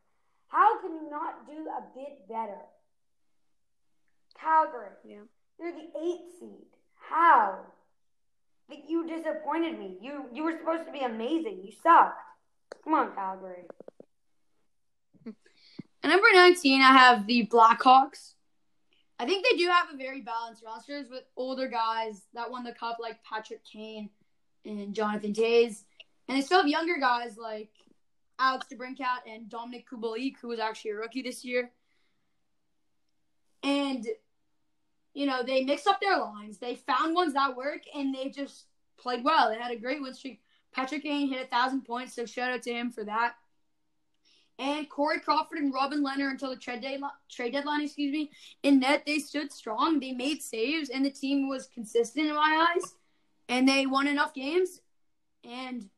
[0.48, 2.60] How can you not do a bit better?
[4.40, 4.90] Calgary.
[5.04, 5.24] Yeah.
[5.58, 6.66] You're the eighth seed.
[6.94, 7.60] How?
[8.68, 9.96] That you disappointed me.
[10.00, 11.60] You you were supposed to be amazing.
[11.64, 12.20] You sucked.
[12.84, 13.64] Come on, Calgary.
[16.02, 18.34] At number 19, I have the Blackhawks.
[19.18, 22.72] I think they do have a very balanced rosters with older guys that won the
[22.72, 24.10] cup, like Patrick Kane
[24.64, 25.84] and Jonathan Toews.
[26.28, 27.70] And they still have younger guys like
[28.38, 31.70] Alex DeBrincat and Dominik Kubalik, who was actually a rookie this year.
[33.62, 34.06] And,
[35.14, 36.58] you know, they mixed up their lines.
[36.58, 38.66] They found ones that work, and they just
[38.98, 39.50] played well.
[39.50, 40.40] They had a great win streak.
[40.72, 43.34] Patrick Kane hit a 1,000 points, so shout out to him for that.
[44.58, 48.30] And Corey Crawford and Robin Lehner until the trade deadline, trade deadline, excuse me.
[48.62, 50.00] In net, they stood strong.
[50.00, 52.94] They made saves, and the team was consistent in my eyes.
[53.48, 54.80] And they won enough games.
[55.44, 55.88] And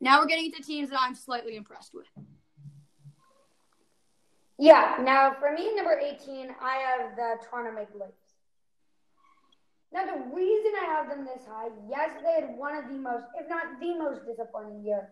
[0.00, 2.06] now we're getting into teams that I'm slightly impressed with.
[4.58, 8.30] Yeah, now for me, number 18, I have the Toronto Maple Leafs.
[9.92, 13.24] Now, the reason I have them this high, yes, they had one of the most,
[13.40, 15.10] if not the most disappointing year.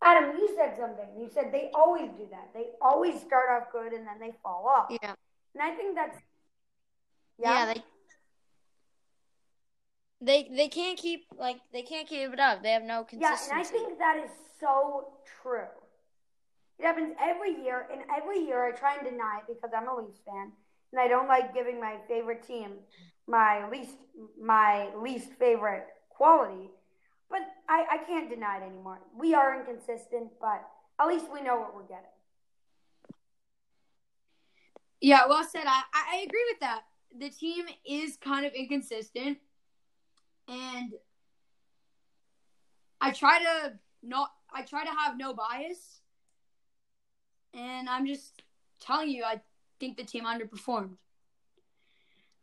[0.00, 1.06] Adam, you said something.
[1.18, 2.50] You said they always do that.
[2.54, 4.86] They always start off good and then they fall off.
[5.02, 5.14] Yeah.
[5.54, 6.16] And I think that's.
[7.38, 7.82] Yeah, they.
[10.20, 12.62] They they can't keep like they can't keep it up.
[12.62, 13.44] They have no consistency.
[13.48, 15.68] Yeah, and I think that is so true.
[16.78, 19.94] It happens every year, and every year I try and deny it because I'm a
[19.96, 20.52] Leafs fan,
[20.92, 22.72] and I don't like giving my favorite team
[23.28, 23.96] my least
[24.40, 26.70] my least favorite quality.
[27.30, 29.00] But I, I can't deny it anymore.
[29.16, 30.66] We are inconsistent, but
[30.98, 32.04] at least we know what we're getting.
[35.00, 35.64] Yeah, well said.
[35.66, 36.82] I, I agree with that.
[37.16, 39.38] The team is kind of inconsistent.
[40.48, 40.92] And
[43.00, 46.00] I try to not I try to have no bias.
[47.54, 48.42] And I'm just
[48.80, 49.40] telling you, I
[49.80, 50.96] think the team underperformed.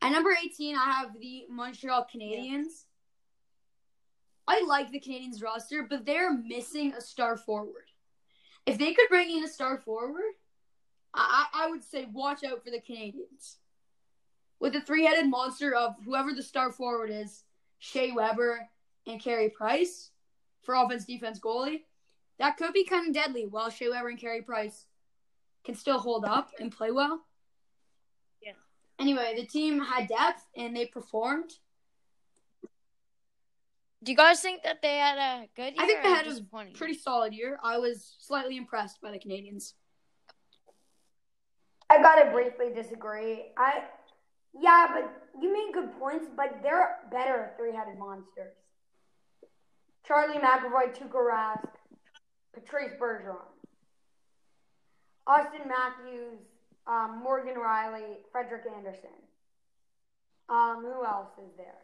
[0.02, 2.86] At number 18, I have the Montreal Canadiens.
[4.48, 7.90] I like the Canadiens roster, but they're missing a star forward.
[8.66, 10.34] If they could bring in a star forward,
[11.14, 13.56] I, I would say watch out for the Canadiens.
[14.60, 17.44] With the three headed monster of whoever the star forward is,
[17.80, 18.68] Shea Weber
[19.08, 20.12] and Carey Price,
[20.64, 21.82] for offense, defense, goalie.
[22.40, 23.46] That could be kind of deadly.
[23.46, 24.86] While Shea Weber and Carey Price
[25.64, 27.22] can still hold up and play well.
[28.42, 28.54] Yeah.
[29.00, 31.52] Anyway, the team had depth and they performed.
[34.04, 35.84] Do you guys think that they had a good year?
[35.84, 36.76] I think they had a?
[36.76, 37.58] Pretty solid year.
[37.64, 39.74] I was slightly impressed by the Canadiens.
[41.90, 43.46] I gotta briefly disagree.
[43.58, 43.84] I,
[44.60, 48.54] yeah, but you made good points, but they're better three-headed monsters.
[50.08, 51.68] Charlie McAvoy, Tuukka Rask,
[52.54, 53.38] Patrice Bergeron,
[55.28, 56.40] Auston Matthews,
[56.88, 59.10] um, Morgan Rielly, Frederik Andersen.
[60.48, 61.82] Um, who else is there?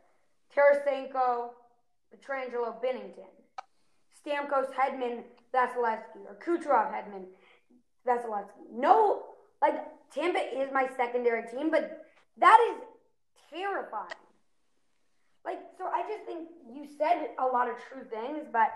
[0.56, 1.50] Tarasenko,
[2.14, 3.26] Pietrangelo, Binnington,
[4.24, 7.26] Stamkos, Hedman, Vasilevskiy, or Kucherov, Hedman,
[8.08, 8.72] Vasilevskiy.
[8.72, 9.24] No,
[9.62, 9.76] like
[10.14, 12.01] Tampa is my secondary team, but
[12.42, 12.84] that is
[13.50, 14.08] terrifying.
[15.46, 18.72] Like, so I just think you said a lot of true things, but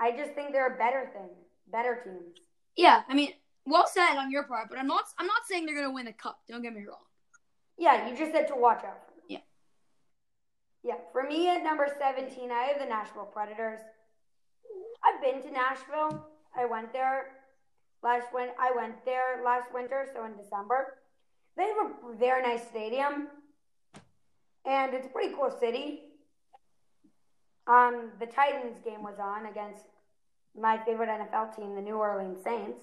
[0.00, 1.36] I just think there are better things,
[1.70, 2.38] better teams.
[2.76, 3.32] Yeah, I mean,
[3.66, 5.04] well said on your part, but I'm not.
[5.18, 6.40] I'm not saying they're gonna win the cup.
[6.48, 7.04] Don't get me wrong.
[7.78, 9.24] Yeah, you just said to watch out for them.
[9.28, 9.38] Yeah.
[10.82, 13.80] Yeah, for me at number 17, I have the Nashville Predators.
[15.04, 16.26] I've been to Nashville.
[16.56, 17.32] I went there
[18.02, 20.98] last when I went there last winter, so in December.
[21.56, 23.28] They have a very nice stadium,
[24.64, 26.00] and it's a pretty cool city.
[27.66, 29.84] Um, the Titans game was on against
[30.58, 32.80] my favorite NFL team, the New Orleans Saints.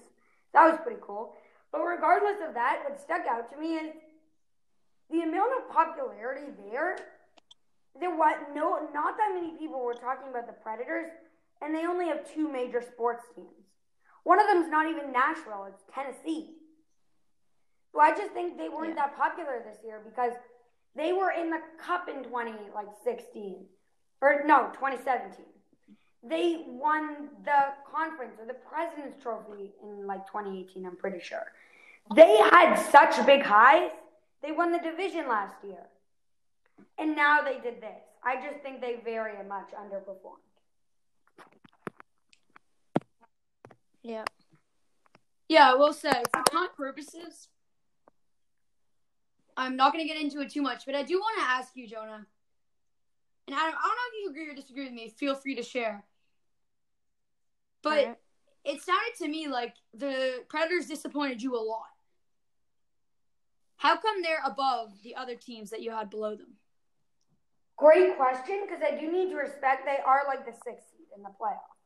[0.52, 1.34] That was pretty cool.
[1.72, 3.94] But regardless of that, what stuck out to me is
[5.10, 6.96] the amount of popularity there.
[7.98, 11.08] There was no, not that many people were talking about the Predators,
[11.60, 13.48] and they only have two major sports teams.
[14.22, 16.59] One of them's not even Nashville; it's Tennessee.
[17.92, 19.06] So I just think they weren't Yeah.
[19.06, 20.32] that popular this year because
[20.94, 23.68] they were in the Cup in twenty like sixteen,
[24.20, 25.46] or no, twenty seventeen.
[26.22, 31.46] They won the conference or the President's Trophy in like 2018, I'm pretty sure.
[32.14, 33.90] They had such big highs.
[34.42, 35.86] They won the division last year.
[36.98, 38.02] And now they did this.
[38.22, 40.44] I just think they very much underperformed.
[44.02, 44.24] Yeah.
[45.48, 46.24] Yeah, well said.
[46.34, 47.48] For time purposes,
[49.60, 51.76] I'm not going to get into it too much, but I do want to ask
[51.76, 52.26] you, Jonah.
[53.46, 55.10] And Adam, I don't know if you agree or disagree with me.
[55.10, 56.02] Feel free to share.
[57.82, 58.16] But Alright.
[58.64, 61.82] it sounded to me like the Predators disappointed you a lot.
[63.76, 66.54] How come they're above the other teams that you had below them?
[67.76, 71.22] Great question, because I do need to respect they are like the sixth seed in
[71.22, 71.76] the playoffs.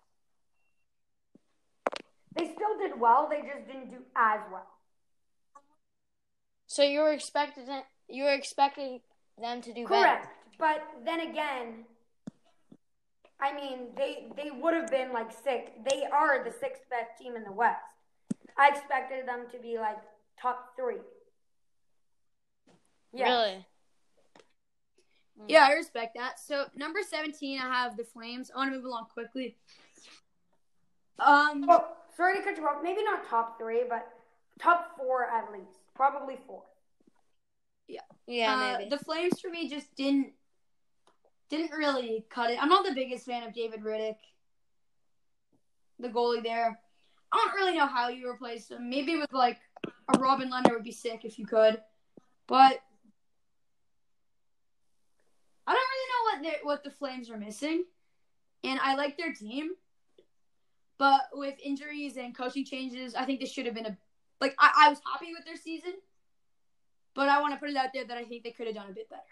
[2.36, 4.73] They still did well, they just didn't do as well.
[6.74, 8.98] So you were expecting them, you were expecting
[9.40, 10.26] them to do Correct.
[10.58, 11.84] But then again,
[13.38, 15.70] I mean, they they would have been like six.
[15.88, 17.78] They are the sixth best team in the West.
[18.58, 19.98] I expected them to be like
[20.42, 20.96] top three.
[23.12, 23.24] better.
[23.24, 23.66] Really?
[25.46, 26.40] Yeah, I respect that.
[26.40, 28.50] So number seventeen, I have the Flames.
[28.52, 29.56] I want to move along quickly.
[31.20, 32.82] Um, Well, sorry to cut you off.
[32.82, 34.08] Maybe not top three, but
[34.58, 35.83] top four at least.
[35.94, 36.64] Probably four.
[38.26, 38.90] Yeah, uh, maybe.
[38.90, 40.32] the Flames for me just didn't
[41.50, 42.62] didn't really cut it.
[42.62, 44.16] I'm not the biggest fan of David Rittich,
[45.98, 46.78] the goalie there.
[47.32, 48.88] I don't really know how you replace him.
[48.88, 51.80] Maybe with like a Robin Lehner would be sick if you could,
[52.46, 52.80] but
[55.66, 57.84] I don't really know what they what the Flames are missing,
[58.62, 59.72] and I like their team,
[60.96, 63.98] but with injuries and coaching changes, I think this should have been a
[64.40, 65.92] like I, I was happy with their season,
[67.14, 68.90] but I want to put it out there that I think they could have done
[68.90, 69.22] a bit better.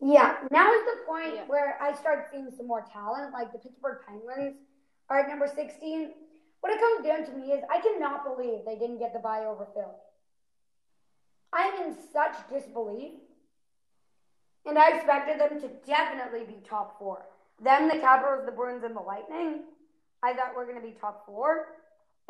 [0.00, 1.44] Yeah, now is the point Yeah.
[1.46, 3.32] where I start seeing some more talent.
[3.32, 4.56] Like the Pittsburgh Penguins
[5.08, 6.10] are at number 16.
[6.60, 9.44] What it comes down to me is I cannot believe they didn't get the bye
[9.44, 9.98] over Philly.
[11.52, 13.12] I'm in such disbelief.
[14.64, 17.26] And I expected them to definitely be top four.
[17.62, 19.62] Them, the Capitals, the Bruins, and the Lightning,
[20.22, 21.66] I thought were going to be top four.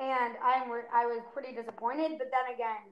[0.02, 2.12] And I'm, I was pretty disappointed.
[2.18, 2.90] But then again,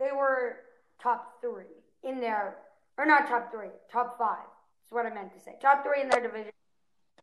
[0.00, 0.56] they were
[1.00, 1.70] top three
[2.02, 2.56] in their
[2.98, 4.46] or not top three, top five.
[4.84, 5.54] Is what I meant to say.
[5.62, 6.52] Top three in their division,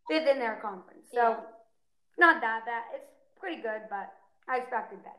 [0.08, 1.08] fifth in their conference.
[1.13, 1.39] So Yeah.
[2.18, 2.84] not that bad.
[2.96, 3.06] It's
[3.39, 4.13] pretty good, but
[4.48, 5.16] I expected better.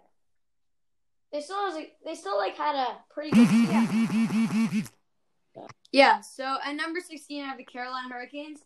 [1.32, 3.48] They still was like, they still like had a pretty good
[4.70, 4.84] team.
[5.92, 8.60] Yeah, so at number 16, I have the Carolina Hurricanes.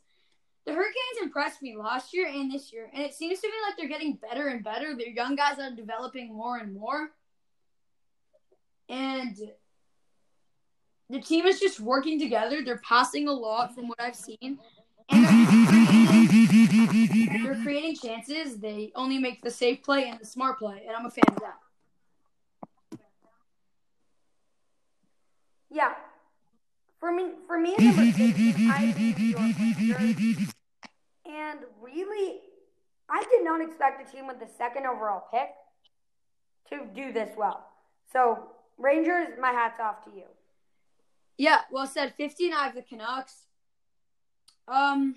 [0.68, 3.78] The Hurricanes impressed me last year and this year, and it seems to me like
[3.78, 4.94] they're getting better and better.
[4.94, 7.08] Their young guys are developing more and more.
[8.90, 9.34] And
[11.08, 12.62] the team is just working together.
[12.62, 14.58] They're passing a lot from what I've seen.
[15.08, 15.24] And
[17.46, 21.06] they're creating chances, they only make the safe play and the smart play, and I'm
[21.06, 21.60] a fan of that.
[25.70, 25.94] Yeah.
[27.00, 30.54] For me, for me, number six, I the New York.
[31.28, 32.40] And really,
[33.08, 35.50] I did not expect a team with the second overall pick
[36.70, 37.66] to do this well.
[38.12, 40.24] So, Rangers, my hat's off to you.
[41.36, 42.14] Yeah, well said.
[42.16, 43.44] 15, I have the Canucks.
[44.66, 45.16] Um,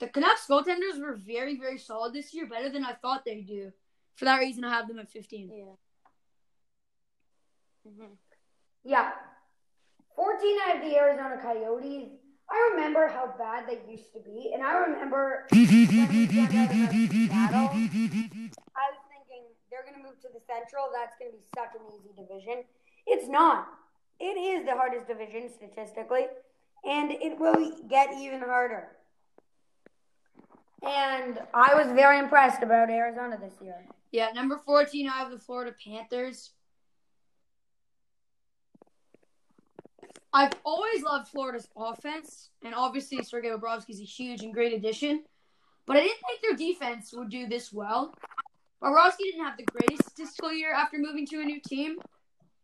[0.00, 3.72] the Canucks goaltenders were very, very solid this year, better than I thought they'd do.
[4.16, 5.50] For that reason, I have them at 15.
[5.54, 5.64] Yeah.
[7.90, 8.06] hmm
[8.84, 9.12] Yeah.
[10.16, 12.10] 14 I have the Arizona Coyotes.
[12.50, 16.70] I remember how bad they used to be, and I remember when we found out
[16.70, 20.88] about Seattle, I was thinking they're going to move to the Central.
[20.94, 22.64] That's going to be such an easy division.
[23.06, 23.68] It's not.
[24.20, 26.26] It is the hardest division statistically,
[26.88, 28.88] and it will get even harder.
[30.82, 33.84] And I was very impressed about Arizona this year.
[34.10, 36.50] Yeah, number 14, I have the Florida Panthers.
[40.32, 45.24] I've always loved Florida's offense, and obviously Sergei Bobrovsky is a huge and great addition.
[45.86, 48.14] But I didn't think their defense would do this well.
[48.82, 51.96] Bobrovsky didn't have the greatest statistical year after moving to a new team,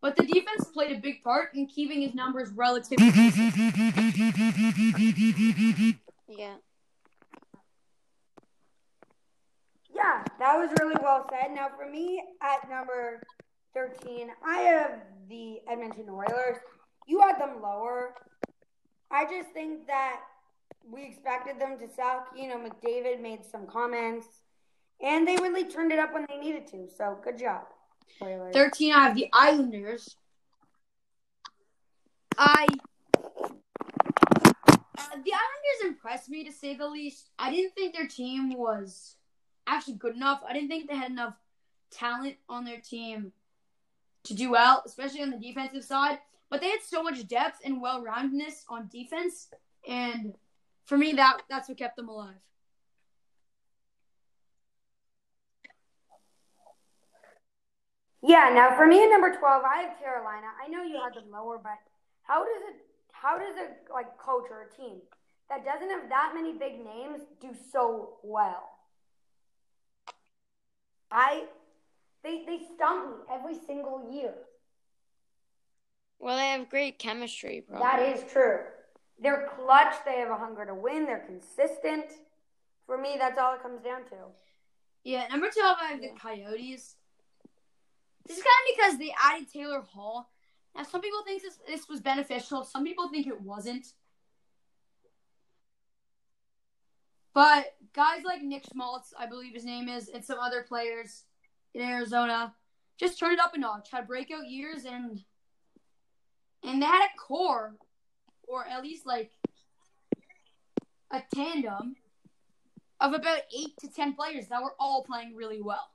[0.01, 3.09] but the defense played a big part in keeping his numbers relatively.
[6.27, 6.55] Yeah.
[9.93, 11.53] Yeah, that was really well said.
[11.55, 13.23] Now, for me, at number
[13.73, 16.57] 13, I have the Edmonton Oilers.
[17.05, 18.13] You had them lower.
[19.11, 20.21] I just think that
[20.89, 22.29] we expected them to suck.
[22.35, 24.27] You know, McDavid made some comments,
[25.01, 26.87] and they really turned it up when they needed to.
[26.95, 27.63] So, good job,
[28.21, 28.53] Oilers.
[28.53, 30.15] 13, I have the Islanders.
[32.37, 32.67] I.
[34.97, 37.29] Uh, the Islanders impressed me to say the least.
[37.37, 39.15] I didn't think their team was
[39.67, 40.41] actually good enough.
[40.47, 41.35] I didn't think they had enough
[41.91, 43.31] talent on their team
[44.23, 46.19] to do well, especially on the defensive side.
[46.55, 49.49] But they had so much depth and well roundedness on defense,
[49.85, 50.35] and
[50.85, 52.39] for me, that that's what kept them alive.
[58.21, 60.47] Yeah, now for me at number 12, I have Carolina.
[60.65, 61.73] I know you had them lower, but
[62.23, 62.75] how does it
[63.11, 65.01] how does a like coach or a team
[65.49, 68.69] that doesn't have that many big names do so well?
[71.11, 71.47] I
[72.23, 74.35] they they stump me every single year.
[76.25, 77.85] Well, they have great chemistry, probably.
[77.85, 78.61] That is true.
[79.21, 82.05] They're clutch, they have a hunger to win, they're consistent.
[82.87, 84.15] For me, that's all it comes down to.
[85.03, 86.95] Yeah, number 12, I have the Coyotes.
[88.25, 90.31] This is kind of because they added Taylor Hall.
[90.75, 92.63] Now, some people think this, this was beneficial.
[92.63, 93.85] Some people think it wasn't.
[97.35, 101.25] But guys like Nick Schmaltz, I believe his name is, and some other players
[101.75, 102.55] in Arizona
[102.99, 103.91] just turned it up a notch.
[103.91, 105.21] Had breakout years, and
[106.65, 107.75] and they had a core,
[108.47, 109.31] or at least like
[111.11, 111.95] a tandem
[112.99, 115.91] of about eight to ten players that were all playing really well.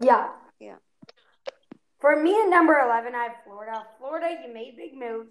[0.00, 0.28] Yeah.
[0.58, 0.76] Yeah.
[2.00, 3.84] For me at number 11, I have Florida.
[3.98, 5.30] Florida, you made big moves.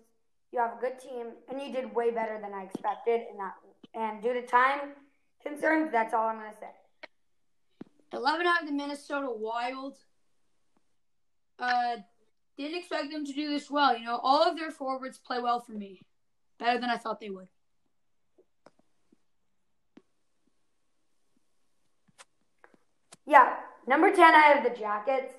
[0.54, 3.22] You have a good team, and you did way better than I expected.
[3.30, 3.54] And that,
[3.94, 4.94] and due to time
[5.46, 7.08] concerns, that's all I'm going to say.
[8.14, 9.98] 11 out of the Minnesota Wild.
[11.62, 11.98] Uh,
[12.58, 13.96] didn't expect them to do this well.
[13.96, 16.02] You know, all of their forwards play well for me.
[16.60, 17.48] Better than I thought they would.
[23.28, 23.56] Yeah.
[23.88, 25.34] Number 10, I have the Jackets.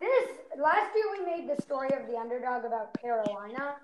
[0.00, 0.28] This
[0.58, 3.76] last year we made the story of the underdog about Carolina.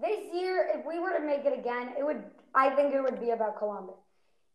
[0.00, 2.22] This year, if we were to make it again, it would
[2.54, 3.96] I think it would be about Columbus.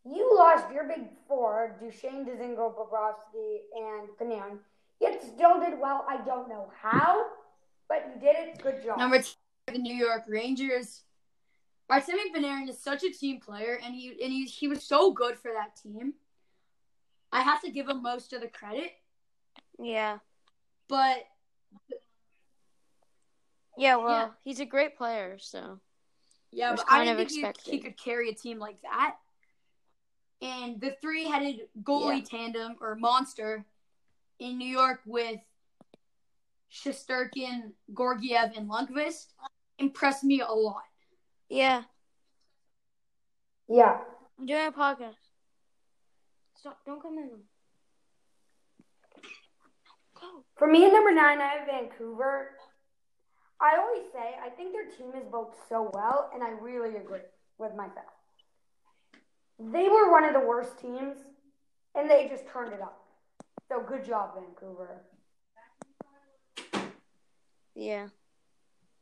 [0.06, 4.58] You lost your big four, Duchene, Dzingel, Bobrovsky, and Panarin.
[5.02, 6.06] Yet still did well.
[6.08, 7.26] I don't know how,
[7.90, 8.62] but you did it.
[8.62, 9.00] Good job.
[9.00, 9.26] Number 10,
[9.74, 11.02] the New York Rangers.
[11.92, 15.36] Artemi Panarin is such a team player, and he and he, he was so good
[15.38, 16.14] for that team.
[17.34, 18.92] I have to give him most of the credit,
[19.80, 20.20] Yeah.
[20.88, 21.26] but
[23.78, 24.30] Yeah, well, Yeah.
[24.44, 25.80] he's a great player, so.
[26.52, 28.82] Yeah, was but I kind didn't of think he, he could carry a team like
[28.84, 29.16] that.
[30.42, 32.24] And the three-headed goalie Yeah.
[32.26, 33.66] tandem or monster
[34.42, 35.40] in New York with
[36.74, 39.28] Shesterkin, Georgiev, and Lundqvist
[39.78, 40.82] impressed me a lot.
[41.48, 41.84] Yeah.
[43.70, 44.00] yeah.
[44.40, 45.16] I'm doing a podcast.
[46.58, 46.80] Stop.
[46.86, 47.30] Don't come in.
[50.20, 50.44] Go.
[50.58, 52.52] For me at number nine, I have Vancouver.
[53.60, 57.20] I always say I think their team is built so well, and I really agree
[57.60, 58.08] with myself.
[59.60, 61.18] They were one of the worst teams,
[61.94, 63.01] and they just turned it up.
[63.72, 65.02] So good job, Vancouver.
[67.74, 68.08] Yeah.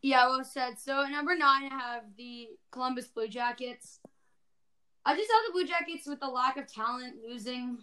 [0.03, 0.78] Yeah, well said.
[0.78, 3.99] So at number nine, I have the Columbus Blue Jackets.
[5.03, 7.80] I just have the Blue Jackets with the lack of talent, losing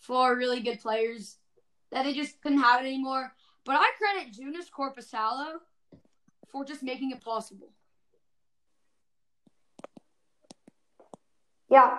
[0.00, 1.36] four really good players
[1.92, 3.34] that they just couldn't have it anymore.
[3.66, 5.58] But I credit Joonas Korpisalo
[6.48, 7.74] for just making it possible.
[11.68, 11.98] Yeah.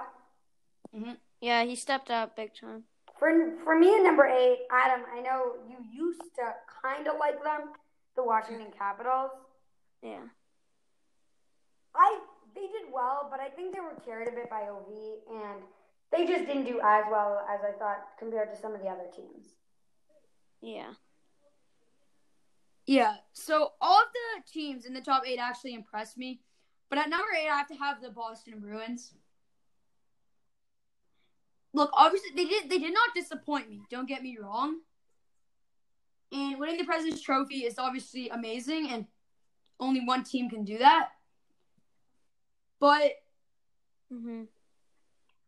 [0.95, 1.11] Mm-hmm.
[1.39, 2.85] Yeah, he stepped up big time.
[3.19, 6.53] For for me at number eight, Adam, I know you used to
[6.83, 7.73] kind of like them,
[8.15, 9.31] the Washington Capitals.
[10.03, 10.23] Yeah.
[11.95, 12.19] I
[12.53, 14.87] they did well, but I think they were carried a bit by OV,
[15.31, 15.61] and
[16.11, 19.07] they just didn't do as well as I thought compared to some of the other
[19.15, 19.55] teams.
[20.61, 20.93] Yeah.
[22.85, 23.15] Yeah.
[23.33, 26.41] So all of the teams in the top eight actually impressed me.
[26.89, 29.13] But at number eight, I have to have the Boston Bruins.
[31.77, 33.83] Look, obviously they did they did not disappoint me.
[33.91, 34.79] Don't get me wrong.
[36.31, 39.05] And winning the President's Trophy is obviously amazing, and
[39.79, 41.09] only one team can do that.
[42.79, 43.11] But
[44.11, 44.45] hmm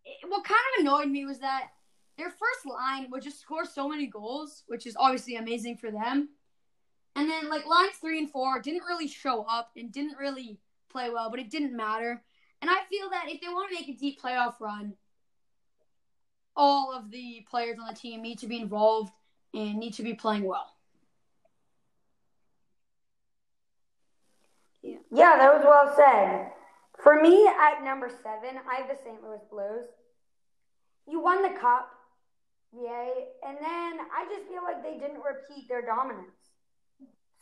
[0.06, 1.72] it- what kind of annoyed me was that
[2.16, 6.30] their first line would just score so many goals, which is obviously amazing for them.
[7.16, 10.60] And then like lines three and four didn't really show up and didn't really
[10.90, 12.24] play well, but it didn't matter.
[12.62, 14.94] And I feel that if they want to make a deep playoff run,
[16.56, 19.12] all of the players on the team need to be involved
[19.54, 20.68] and need to be playing well.
[24.84, 26.52] Yeah, that was well said.
[27.02, 29.24] For me, at number seven, I have the St.
[29.24, 29.86] Louis Blues.
[31.08, 31.90] You won the cup,
[32.74, 36.36] yay, and then I just feel like they didn't repeat their dominance.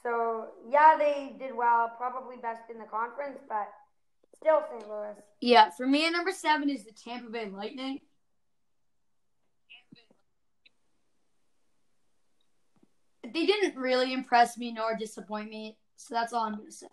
[0.02, 3.68] So, yeah, they did well, probably best in the conference, but
[4.36, 4.88] still St.
[4.88, 5.16] Louis.
[5.42, 8.00] Yeah, for me at number seven is the Tampa Bay Lightning.
[13.34, 16.88] They didn't really impress me nor disappoint me, so that's all I'm gonna say.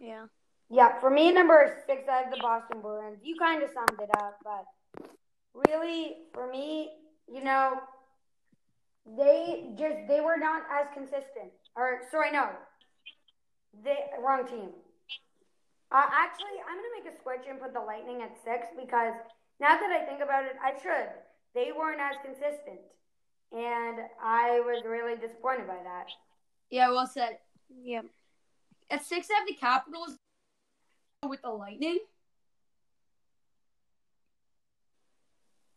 [0.00, 0.26] Yeah.
[0.72, 3.18] Yeah, for me, number six, I have the Boston Bruins.
[3.24, 5.08] You kind of summed it up, but
[5.52, 6.90] really, for me,
[7.26, 7.80] you know,
[9.16, 11.50] they just they were not as consistent.
[11.74, 12.50] Or sorry, no,
[13.82, 14.70] the wrong team.
[15.92, 19.14] Uh, actually, I'm gonna make a switch and put the Lightning at six because
[19.58, 21.10] now that I think about it, I should.
[21.54, 22.80] They weren't as consistent,
[23.52, 26.06] and I was really disappointed by that.
[26.70, 27.38] Yeah, well said.
[27.82, 28.02] Yeah.
[28.90, 30.16] At six, I have the Capitals
[31.28, 31.98] with the Lightning,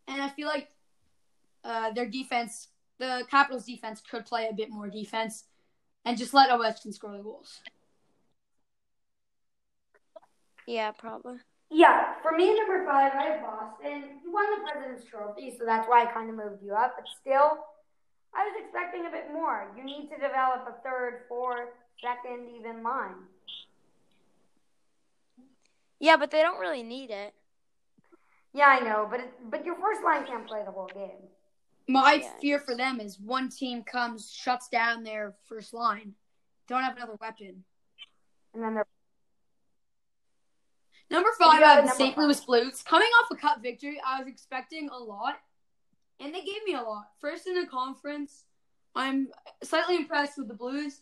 [0.08, 0.70] and I feel like
[1.64, 2.68] uh, their defense,
[3.00, 5.46] the Capitals' defense, could play a bit more defense
[6.06, 7.62] and just let Ovechkin score the goals.
[10.68, 11.38] Yeah, probably.
[11.74, 14.22] Yeah, for me, number five, I have Boston.
[14.24, 16.94] You won the President's Trophy, so that's why I kind of moved you up.
[16.96, 17.66] But still,
[18.36, 19.72] I was expecting a bit more.
[19.76, 21.70] You need to develop a third, fourth,
[22.00, 23.16] second, even line.
[26.00, 27.34] Yeah, but they don't really need it.
[28.54, 31.28] Yeah, I know, but it, but your first line can't play the whole game.
[31.88, 36.14] My Yeah, fear for them is one team comes, shuts down their first line,
[36.68, 37.64] don't have another weapon.
[38.54, 38.86] And then they're
[41.10, 42.18] Number five, I have the St.
[42.18, 42.82] Louis Blues.
[42.82, 45.36] Coming off a cup victory, I was expecting a lot,
[46.20, 47.06] and they gave me a lot.
[47.20, 48.46] First in the conference,
[48.96, 49.28] I'm
[49.64, 51.02] slightly impressed with the Blues,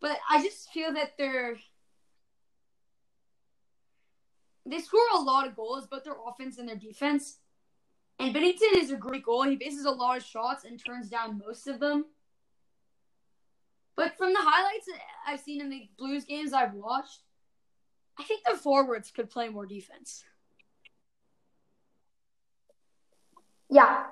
[0.00, 1.56] but I just feel that they're
[4.68, 7.38] they score a lot of goals, but their offense and their defense.
[8.18, 9.44] And Binnington is a great goal.
[9.44, 12.06] He bases a lot of shots and turns down most of them.
[13.96, 17.22] But from the highlights that I've seen in the Blues games I've watched,
[18.18, 20.24] I think the forwards could play more defense.
[23.70, 24.04] yeah.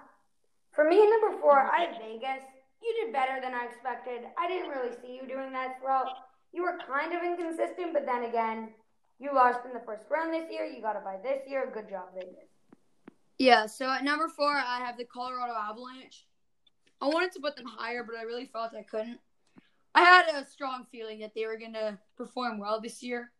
[0.73, 2.43] For me, number four, I have Vegas.
[2.83, 4.23] You did better than I expected.
[4.37, 6.05] I didn't really see you doing that well.
[6.53, 8.71] You were kind of inconsistent, but then again,
[9.19, 10.65] you lost in the first round this year.
[10.65, 11.71] You got it bye this year.
[11.73, 12.51] Good job, Vegas.
[13.39, 16.27] Yeah, so at number four, I have the Colorado Avalanche.
[17.01, 19.21] I wanted to put them higher, but I really felt I couldn't.
[19.95, 23.31] I had a strong feeling that they were going to perform well this year.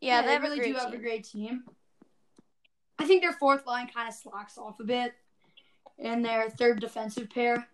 [0.00, 1.64] Yeah, they, have really a great do have a great team.
[2.98, 5.12] I think their fourth line kind of slacks off a bit
[5.98, 7.68] in their third defensive pair.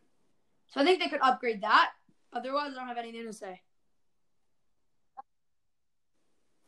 [0.69, 1.91] So I think they could upgrade that.
[2.33, 3.61] Otherwise, I don't have anything to say.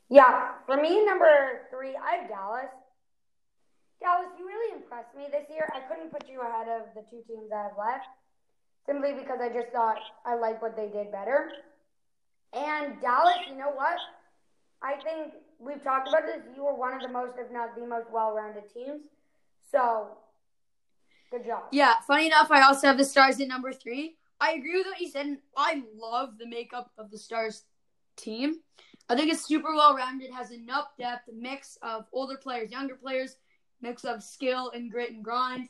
[0.09, 2.71] Yeah, for me, number three, I have Dallas.
[4.01, 5.69] Dallas, you really impressed me this year.
[5.75, 8.07] I couldn't put you ahead of the two teams I have left
[8.87, 11.51] simply because I just thought I liked what they did better.
[12.53, 13.99] And Dallas, you know what?
[14.83, 16.43] I think we've talked about this.
[16.55, 19.03] You were one of the most, if not the most well-rounded teams.
[19.71, 20.09] So,
[21.31, 21.65] good job.
[21.73, 24.17] Yeah, funny enough, I also have the Stars at number three.
[24.41, 25.39] I agree with what you said.
[25.57, 27.65] I love the makeup of the Stars
[28.17, 28.61] team.
[29.09, 33.37] I think it's super well rounded, has enough depth, mix of older players, younger players,
[33.81, 35.69] mix of skill and grit and grind.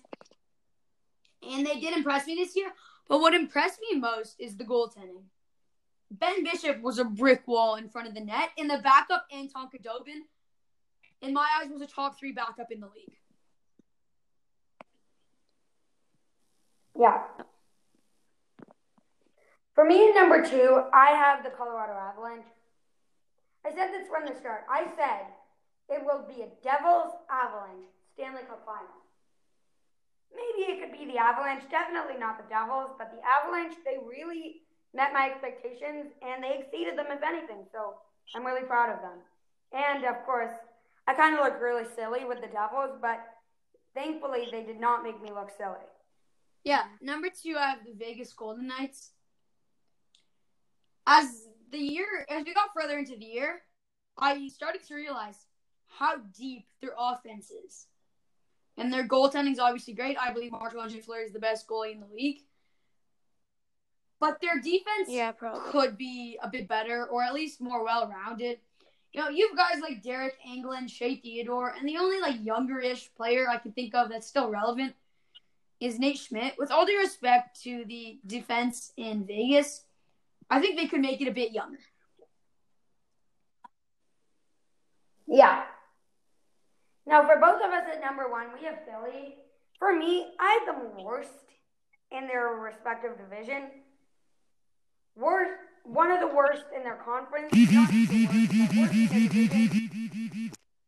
[1.42, 2.72] And they did impress me this year.
[3.08, 5.24] But what impressed me most is the goaltending.
[6.10, 9.68] Ben Bishop was a brick wall in front of the net, and the backup Anton
[9.68, 10.22] Khudobin,
[11.20, 13.16] in my eyes, was a top three backup in the league.
[16.98, 17.22] Yeah.
[19.74, 22.46] For me, number two, I have the Colorado Avalanche.
[23.64, 24.64] I said this from the start.
[24.70, 25.26] I said
[25.88, 29.05] it will be a Devils Avalanche Stanley Cup final.
[30.34, 34.62] Maybe it could be the Avalanche, definitely not the Devils, but the Avalanche, they really
[34.94, 37.64] met my expectations and they exceeded them, if anything.
[37.72, 37.94] So
[38.34, 39.18] I'm really proud of them.
[39.72, 40.52] And of course,
[41.06, 43.20] I kind of look really silly with the Devils, but
[43.94, 45.84] thankfully they did not make me look silly.
[46.64, 49.12] Yeah, number two, I have the Vegas Golden Knights.
[51.06, 53.62] As the year, as we got further into the year,
[54.18, 55.46] I started to realize
[55.86, 57.86] how deep their offense is.
[58.76, 60.18] And their goaltending is obviously great.
[60.20, 62.42] I believe Marc-Andre Fleury is the best goalie in the league.
[64.20, 65.70] But their defense Yeah, probably.
[65.70, 68.58] could be a bit better, or at least more well-rounded.
[69.12, 73.14] You know, you have guys like Deryk Engelland, Shea Theodore, and the only like younger-ish
[73.14, 74.94] player I can think of that's still relevant
[75.80, 76.54] is Nate Schmidt.
[76.58, 79.84] With all due respect to the defense in Vegas,
[80.50, 81.80] I think they could make it a bit younger.
[85.26, 85.64] Yeah.
[87.06, 89.36] Now, for both of us at number one, we have Philly.
[89.78, 91.30] For me, I have them worst
[92.10, 93.70] in their respective division.
[95.14, 95.52] Worst,
[95.84, 97.52] one of the worst in their conference.
[97.52, 98.08] The worst, in.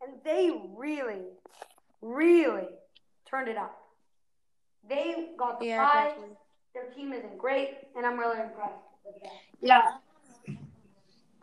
[0.03, 1.23] And they really,
[2.03, 2.67] really
[3.29, 3.79] turned it up.
[4.89, 6.09] They got the Yeah, prize.
[6.09, 6.37] definitely.
[6.75, 9.33] Their team isn't great, and I'm really impressed with them.
[9.61, 9.83] Yeah.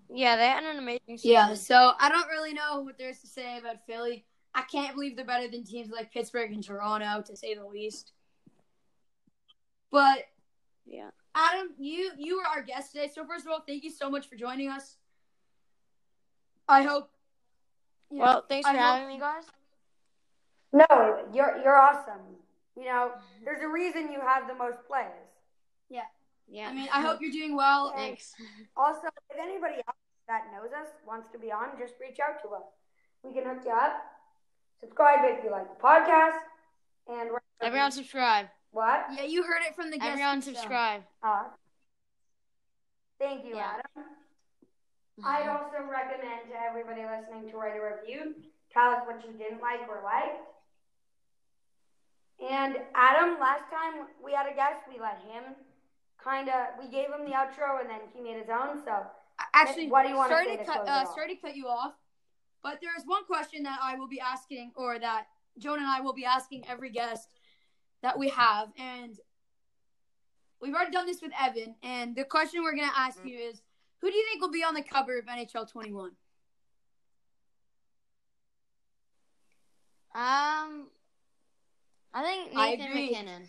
[0.10, 1.32] Yeah, they had an amazing season.
[1.32, 4.26] Yeah, so I don't really know what there's to say about Philly.
[4.56, 8.14] I can't believe they're better than teams like Pittsburgh and Toronto, to say the least.
[9.92, 10.26] But
[10.86, 11.10] Yeah.
[11.36, 13.10] Adam, you you were our guest today.
[13.14, 14.98] So first of all, thank you so much for joining us.
[16.68, 17.12] I hope.
[18.10, 19.46] you know, Well, thanks I for hope- having me, guys.
[20.72, 22.22] No, you're you're awesome.
[22.78, 23.12] You know,
[23.44, 25.28] there's a reason you have the most players.
[25.90, 26.06] Yeah.
[26.48, 26.70] Yeah.
[26.70, 27.90] I mean, I hope you're doing well.
[27.90, 28.34] and Thanks.
[28.78, 29.98] Also, if anybody else
[30.28, 32.64] that knows us wants to be on, just reach out to us.
[33.24, 34.15] We can hook you up.
[34.86, 36.38] Subscribe if you like the podcast.
[37.08, 37.30] And
[37.62, 38.48] Everyone subscribe.
[38.72, 39.06] what?
[39.16, 40.10] Yeah, you heard it from the guest.
[40.12, 41.02] Everyone subscribe.
[41.24, 41.44] Uh,
[43.20, 43.80] thank you, Yeah.
[43.98, 44.10] Adam.
[45.24, 48.36] I'd also recommend to everybody listening to write a review.
[48.74, 50.44] Tell us what you didn't like or liked.
[52.52, 55.56] And Adam, last time we had a guest, we let him
[56.22, 58.84] kind of, we gave him the outro and then he made his own.
[58.84, 58.92] So
[59.54, 60.86] Actually, What do you wanna sorry say to to cut?
[60.86, 61.94] close Uh, sorry to cut you off,
[62.66, 65.28] but there is one question that I will be asking, or that
[65.60, 67.30] Joan and I will be asking every guest
[68.02, 69.16] that we have, and
[70.60, 71.76] we've already done this with Evan.
[71.84, 73.62] And the question we're gonna ask you is,
[74.02, 76.08] who do you think will be on the cover of NHL 21?
[80.16, 80.88] Um,
[82.16, 83.10] I think Nathan agree.
[83.12, 83.44] MacKinnon.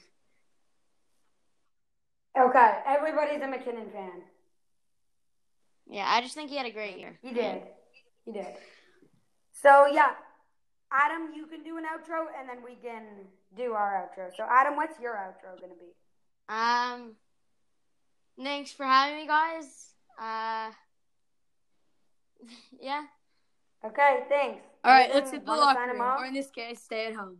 [2.39, 4.23] Okay, everybody's a MacKinnon fan.
[5.89, 7.19] Yeah, I just think he had a great year.
[7.23, 7.63] You did.
[8.27, 8.47] You did.
[9.67, 10.13] So yeah,
[10.93, 13.03] Adam, you can do an outro, and then we can
[13.57, 14.31] do our outro.
[14.37, 15.91] So Adam, what's your outro gonna be?
[16.49, 17.17] Um,
[18.41, 19.89] thanks for having me, guys.
[20.21, 20.71] Uh,
[22.81, 23.03] yeah.
[23.85, 24.63] Okay, thanks.
[24.85, 27.39] All right, let's hit the wanna locker room, or in this case, stay at home.